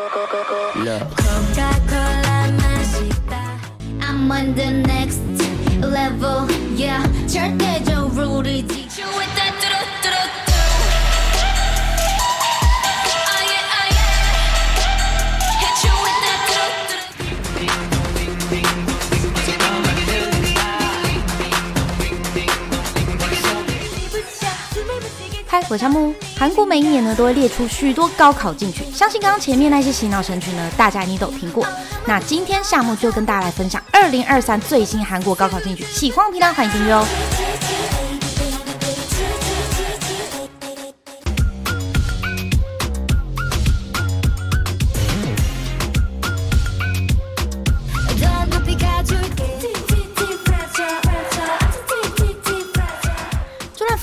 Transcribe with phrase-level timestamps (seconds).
[0.00, 1.09] Love.
[1.15, 3.57] 코카콜라 마시다
[3.99, 5.21] I'm on the next
[5.81, 7.69] level yeah 절대
[25.51, 26.15] 嗨，我是木。
[26.37, 31.67] 韩国每一年呢都会列出许多高考进去，相信刚刚前面那些洗脑神曲呢，大家你都听过。
[32.05, 37.05] 那今天夏木就跟大家来分享二零二三最新韩国高考进去，喜欢我频道欢迎订阅哦。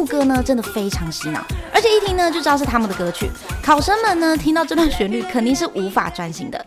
[0.00, 3.30] 副歌呢，真的非常洗脑，而且一听呢就知道是他们的歌曲。
[3.62, 6.66] 考生们呢，听到这段旋律肯定是无法专心的。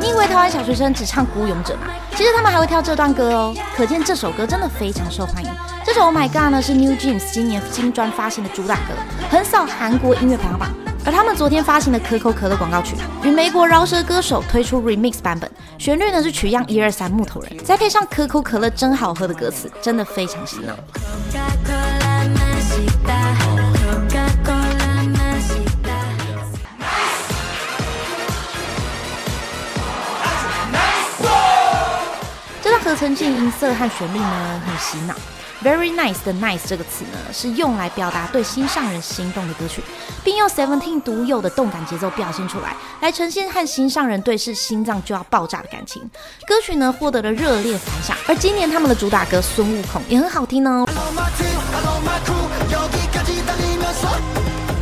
[0.00, 1.92] 你以为台湾小学生只唱《孤勇者》吗？
[2.16, 5.50] 其实他们还会跳这段歌哦，可见这首歌真的非常受欢迎。
[5.84, 8.94] 这首《Oh My God》呢，是 New Jeans 今年新专发行的主打歌，
[9.30, 10.70] 横扫韩国音乐排行榜。
[11.04, 20.74] 而他们昨天发行的可口可乐广告曲与美国饶舌歌手推出 remix 版本旋律呢是取样一二三木头人再配上可口可乐真好喝的歌词真的非常洗脑。
[32.62, 35.14] 这段合成器音色和旋律呢很洗脑。
[35.62, 39.82] Very nice 的 nice 这个词呢，是用来表达对心上人心动的歌曲，
[40.24, 46.00] 并用 Seventeen 独有的动感节奏表现出来，来呈现和心上人对视心脏就要爆炸的感情。
[46.46, 50.86] 歌曲呢获得了热烈反响，而今年他们的主打歌《孙悟空》也很好听哦。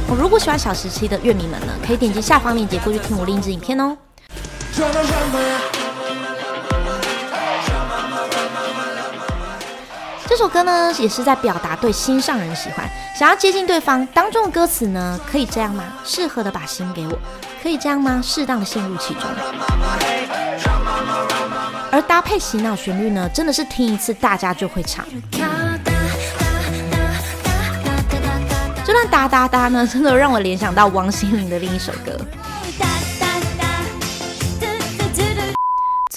[0.08, 3.96] 我如果喜欢小时期的乐迷们呢，可以点击下方链接过去听我另一支影片哦。
[10.38, 12.88] 首歌呢，也是在表达对心上人喜欢，
[13.18, 14.06] 想要接近对方。
[14.14, 15.82] 当中的歌词呢，可以这样吗？
[16.04, 17.18] 适合的把心给我，
[17.60, 18.20] 可以这样吗？
[18.22, 19.22] 适当的陷入其中。
[21.90, 25.04] 而搭配洗脑旋律呢，真的是听一次大家就会唱。
[28.86, 32.16] 这段哒哒哒呢，真的让我联想到王心凌的另一首歌。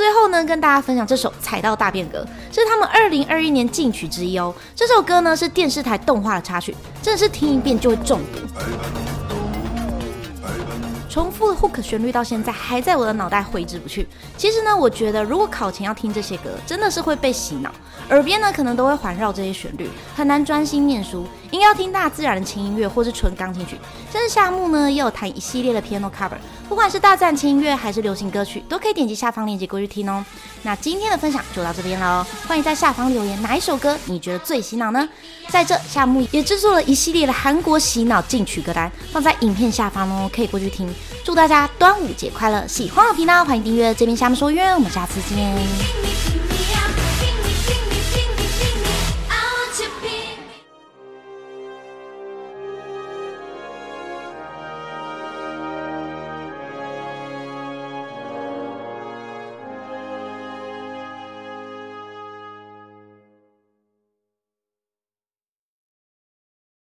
[0.02, 2.26] 最后呢，跟大家分享这首《踩到大便歌》，
[2.56, 4.52] 是他们二零二一年进曲之一哦。
[4.76, 8.40] 这首歌呢是电视台动画的插曲，真的是听一遍就会中毒。
[11.08, 14.08] 重复的 hook 旋律到现在还在我的脑袋挥之不去。
[14.38, 17.72] 其实呢，我觉得如果考前要听这些歌，真的是会被洗脑，
[18.12, 21.26] 耳边呢可能都会环绕这些旋律，很难专心念书。
[21.50, 23.78] 应该要听大自然的轻音乐或是纯钢琴曲。
[24.12, 26.38] 甚至夏目呢也有弹一系列的 piano cover，
[26.70, 30.24] 不管是大自然轻音乐还是流行歌曲，都可以点击下方链接过去听哦。
[30.64, 35.08] 那今天的分享就到这边喽，欢迎在下方留言哪一首歌你觉得最洗脑呢？
[35.50, 40.94] 在这夏目也制作了一系列的韩国洗脑进曲歌单，放在影片下方哦，可以过去听。
[41.24, 42.66] 祝大家端午节快乐！
[42.68, 46.31] 喜欢我频道欢迎订阅，这边夏目说约，我们下次见。